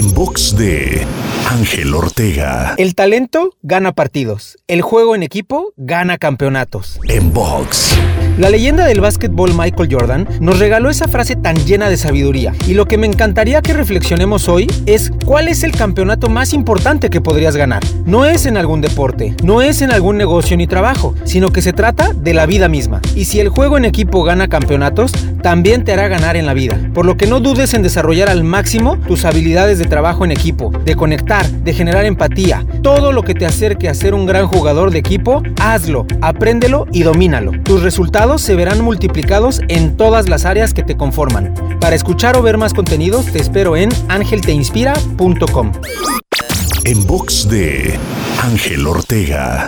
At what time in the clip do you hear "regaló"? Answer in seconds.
10.60-10.90